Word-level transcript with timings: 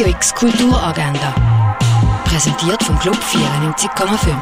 Radio 0.00 0.14
X 0.14 0.34
Kulturagenda. 0.34 1.34
Präsentiert 2.24 2.82
vom 2.82 2.98
Club 3.00 3.16
94,5. 3.16 4.34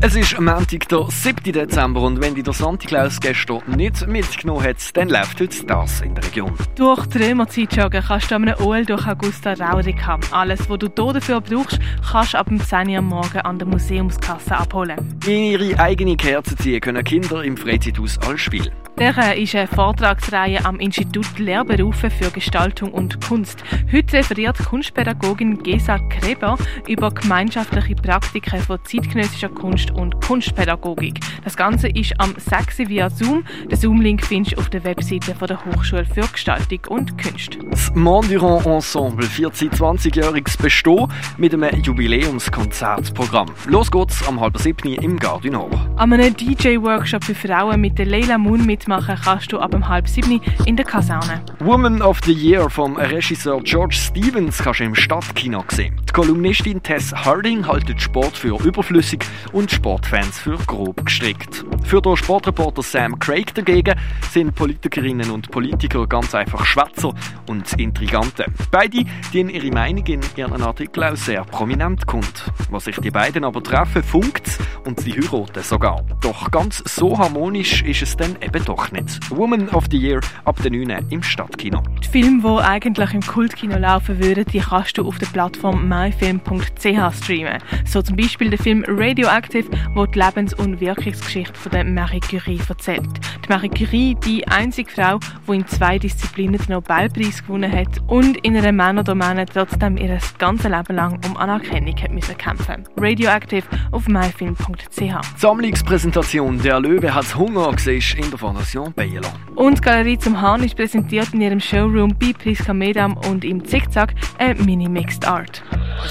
Es 0.00 0.16
ist 0.16 0.34
am 0.34 0.46
Montag, 0.46 0.88
der 0.88 1.06
7. 1.08 1.52
Dezember 1.52 2.00
und 2.00 2.20
wenn 2.20 2.34
dich 2.34 2.42
der 2.42 2.54
Santi 2.54 2.88
Claus 2.88 3.20
gestern 3.20 3.62
nicht 3.68 4.04
mitgenommen 4.08 4.64
hat, 4.64 4.96
dann 4.96 5.10
läuft 5.10 5.40
heute 5.40 5.64
das 5.64 6.00
in 6.00 6.16
der 6.16 6.24
Region. 6.24 6.52
Durch 6.74 7.06
die 7.06 7.18
Römerzeit 7.18 7.76
joggen 7.76 8.02
kannst 8.02 8.32
du 8.32 8.34
an 8.34 8.48
einem 8.48 8.66
OL 8.66 8.84
durch 8.84 9.06
Augusta 9.06 9.52
Rauric 9.52 10.04
haben. 10.04 10.24
Alles, 10.32 10.68
was 10.68 10.78
du 10.78 10.88
hier 10.92 11.12
dafür 11.12 11.40
brauchst, 11.40 11.78
kannst 12.10 12.34
du 12.34 12.38
ab 12.38 12.48
dem 12.48 12.60
10 12.60 12.88
Uhr 12.88 12.98
am 12.98 13.06
Morgen 13.06 13.38
an 13.42 13.58
der 13.60 13.68
Museumskasse 13.68 14.56
abholen. 14.56 15.20
In 15.24 15.44
ihre 15.52 15.78
eigene 15.78 16.16
Kerze 16.16 16.56
ziehen 16.56 16.80
können 16.80 17.04
Kinder 17.04 17.44
im 17.44 17.56
Freizeithaus 17.56 18.18
als 18.26 18.40
Spiel. 18.40 18.72
Der 18.96 19.36
ist 19.36 19.56
eine 19.56 19.66
Vortragsreihe 19.66 20.64
am 20.64 20.78
Institut 20.78 21.40
Lehrberufe 21.40 22.10
für 22.10 22.30
Gestaltung 22.30 22.92
und 22.92 23.20
Kunst. 23.26 23.64
Heute 23.92 24.18
referiert 24.18 24.56
Kunstpädagogin 24.58 25.64
Gesa 25.64 25.98
Kreber 25.98 26.56
über 26.86 27.10
gemeinschaftliche 27.10 27.96
Praktiken 27.96 28.60
von 28.60 28.78
zeitgenössischer 28.84 29.48
Kunst 29.48 29.90
und 29.90 30.24
Kunstpädagogik. 30.24 31.18
Das 31.42 31.56
Ganze 31.56 31.88
ist 31.88 32.14
am 32.18 32.34
6. 32.38 32.88
via 32.88 33.10
Zoom. 33.10 33.44
Den 33.68 33.76
Zoom-Link 33.76 34.24
findest 34.24 34.56
du 34.56 34.60
auf 34.60 34.70
der 34.70 34.84
Webseite 34.84 35.34
von 35.34 35.48
der 35.48 35.64
Hochschule 35.64 36.04
für 36.04 36.28
Gestaltung 36.28 36.80
und 36.88 37.20
Kunst. 37.20 37.58
Das 37.72 37.92
Mondurant 37.96 38.64
Ensemble 38.64 39.26
feiert 39.26 39.56
sein 39.56 39.70
20-jähriges 39.70 40.56
Bestehen 40.62 41.08
mit 41.36 41.52
einem 41.52 41.82
Jubiläumskonzertprogramm. 41.82 43.48
Los 43.66 43.90
geht's 43.90 44.26
am 44.28 44.40
halb 44.40 44.56
siebten 44.58 44.94
im 44.94 45.18
Gardinor. 45.18 45.68
An 45.96 46.12
einem 46.12 46.36
DJ-Workshop 46.36 47.24
für 47.24 47.34
Frauen 47.34 47.80
mit 47.80 47.98
der 47.98 48.06
Leila 48.06 48.38
Moon 48.38 48.64
mitmachen 48.84 49.16
kannst 49.22 49.52
du 49.52 49.58
ab 49.58 49.70
dem 49.70 49.88
halb 49.88 50.08
siebten 50.08 50.40
in 50.66 50.76
der 50.76 50.84
Kaserne. 50.84 51.42
Woman 51.60 52.02
of 52.02 52.20
the 52.24 52.32
Year 52.32 52.68
vom 52.68 52.96
Regisseur 52.96 53.60
George 53.62 53.94
Stevens 53.94 54.58
kannst 54.58 54.80
du 54.80 54.84
im 54.84 54.94
Stadtkino 54.94 55.64
sehen. 55.68 55.96
Die 56.08 56.12
Kolumnistin 56.12 56.82
Tess 56.82 57.12
Harding 57.12 57.66
haltet 57.66 58.00
Sport 58.00 58.36
für 58.36 58.60
überflüssig 58.62 59.24
und 59.52 59.70
Sportfans 59.70 60.38
für 60.38 60.58
grob 60.66 61.04
gestrickt. 61.04 61.64
Für 61.84 62.00
den 62.00 62.16
Sportreporter 62.16 62.82
Sam 62.82 63.18
Craig 63.18 63.54
dagegen 63.54 63.94
sind 64.30 64.54
Politikerinnen 64.54 65.30
und 65.30 65.50
Politiker 65.50 66.06
ganz 66.06 66.34
einfach 66.34 66.64
Schwätzer 66.64 67.14
und 67.48 67.72
Intriganten. 67.74 68.52
Beide 68.70 69.04
dienen 69.32 69.50
ihre 69.50 69.70
Meinung 69.70 70.04
in 70.06 70.20
ihren 70.36 70.62
Artikeln 70.62 71.12
auch 71.12 71.16
sehr 71.16 71.44
prominent 71.44 72.06
kund. 72.06 72.44
Was 72.70 72.84
sich 72.84 72.96
die 72.96 73.10
beiden 73.10 73.44
aber 73.44 73.62
treffen, 73.62 74.02
funkt 74.02 74.58
und 74.84 75.00
sie 75.00 75.12
heiraten 75.12 75.62
sogar. 75.62 76.04
Doch 76.20 76.50
ganz 76.50 76.82
so 76.86 77.18
harmonisch 77.18 77.82
ist 77.82 78.02
es 78.02 78.16
dann 78.16 78.36
eben 78.40 78.64
doch 78.64 78.90
nicht. 78.92 79.30
Woman 79.30 79.68
of 79.70 79.84
the 79.90 79.98
Year 79.98 80.20
ab 80.44 80.60
der 80.62 80.70
9 80.70 81.06
im 81.10 81.22
Stadtkino. 81.22 81.82
Die 82.02 82.08
Filme, 82.08 82.42
die 82.42 82.62
eigentlich 82.62 83.14
im 83.14 83.20
Kultkino 83.20 83.78
laufen 83.78 84.18
würden, 84.22 84.44
die 84.52 84.60
kannst 84.60 84.98
du 84.98 85.06
auf 85.06 85.18
der 85.18 85.26
Plattform 85.26 85.88
myfilm.ch 85.88 87.14
streamen. 87.22 87.58
So 87.84 88.02
zum 88.02 88.16
Beispiel 88.16 88.50
der 88.50 88.58
Film 88.58 88.84
Radioactive, 88.86 89.68
wo 89.94 90.06
die 90.06 90.18
Lebens- 90.18 90.54
und 90.54 90.80
Wirkungsgeschichte 90.80 91.58
von 91.58 91.72
der 91.72 91.84
Marie 91.84 92.20
Curie 92.20 92.60
erzählt. 92.68 93.08
Die 93.44 93.52
Marie 93.52 93.68
Curie, 93.68 94.16
die 94.24 94.46
einzige 94.48 94.90
Frau, 94.90 95.18
die 95.46 95.56
in 95.56 95.66
zwei 95.66 95.98
Disziplinen 95.98 96.58
den 96.58 96.72
Nobelpreis 96.72 97.42
gewonnen 97.42 97.70
hat 97.70 98.00
und 98.06 98.38
in 98.38 98.56
einer 98.56 98.72
Männerdomäne 98.72 99.44
trotzdem 99.44 99.98
ihr 99.98 100.18
ganzes 100.38 100.70
Leben 100.70 100.96
lang 100.96 101.20
um 101.26 101.36
Anerkennung 101.36 101.94
hat 102.00 102.10
müssen 102.10 102.38
kämpfen. 102.38 102.84
Radioactive 102.96 103.64
auf 103.92 104.08
myfilm.ch. 104.08 104.98
Die 104.98 105.12
Sammlungspräsentation 105.36 106.58
«Der 106.62 106.80
Löwe 106.80 107.14
hat 107.14 107.36
Hunger» 107.36 107.72
siehst 107.76 108.14
in 108.14 108.30
der 108.30 108.38
Fondation 108.38 108.94
Baylor. 108.94 109.32
Und 109.56 109.78
die 109.78 109.82
Galerie 109.82 110.18
zum 110.18 110.40
Hahn 110.40 110.62
ist 110.62 110.76
präsentiert 110.76 111.34
in 111.34 111.42
ihrem 111.42 111.60
Showroom 111.60 112.14
bei 112.18 112.32
Priska 112.32 112.72
Medam 112.72 113.16
und 113.28 113.44
im 113.44 113.62
Zickzack 113.64 114.14
eine 114.38 114.54
Mini-Mixed 114.54 115.28
Art. 115.28 115.62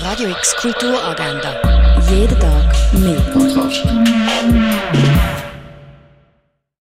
Radio 0.03 0.29
X 0.29 0.55
Kulturagenda. 0.57 1.99
Jeden 2.09 2.39
Tag 2.39 2.93
mehr. 2.93 3.42